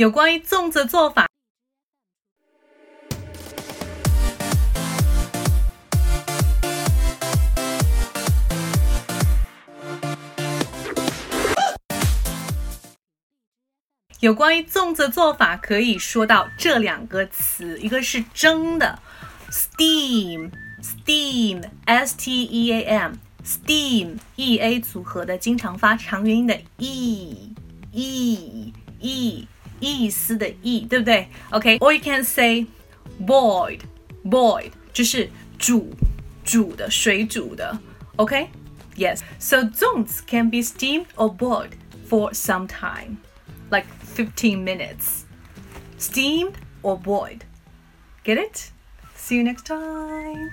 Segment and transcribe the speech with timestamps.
[0.00, 1.28] 有关于粽子的做法。
[14.20, 18.98] 有关于粽子做法，可以说到这两个词，一个是蒸的
[19.50, 27.52] ，steam，steam，s t e a m，steam，e a 组合的，经常发长元音的 e，e，e，
[29.79, 31.27] 意思的 e，对不对？
[31.51, 32.65] OK，or you can say
[33.25, 35.93] boiled，boiled，就是煮
[36.43, 37.77] 煮的，水煮的。
[38.17, 41.71] OK，yes，so粽子 can be steamed or boiled
[42.09, 45.23] for some time。like 15 minutes.
[45.97, 47.41] Steamed or boiled.
[48.23, 48.71] Get it?
[49.17, 50.51] See you next time.